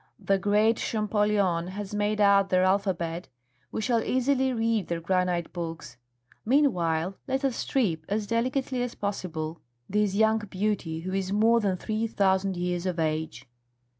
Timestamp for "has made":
1.67-2.19